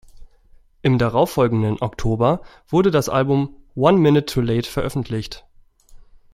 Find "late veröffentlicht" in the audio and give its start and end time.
4.41-5.45